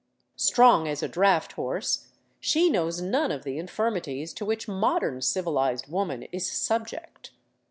Strong 0.39 0.87
as 0.87 1.03
a 1.03 1.07
draft 1.07 1.51
horse, 1.53 2.07
she 2.39 2.71
knows 2.71 3.01
none 3.03 3.31
of 3.31 3.43
the 3.43 3.59
infirmities 3.59 4.33
to 4.33 4.43
which 4.43 4.67
modern 4.67 5.19
civihzed 5.19 5.87
woman 5.89 6.23
is 6.31 6.51
subject. 6.51 7.29